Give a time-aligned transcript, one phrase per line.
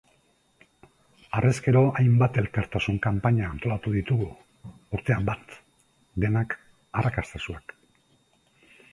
[1.39, 4.29] Harrezkero hainbat elkartasun kanpaina antolatu ditugu,
[4.99, 5.53] urtean bat,
[6.25, 6.57] denak
[7.03, 7.77] arrakastatsuak.